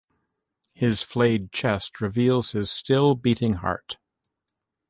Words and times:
His 0.73 1.03
flayed 1.03 1.51
chest 1.51 2.01
reveals 2.01 2.53
his 2.53 2.71
still 2.71 3.13
beating 3.13 3.53
heart. 3.61 3.99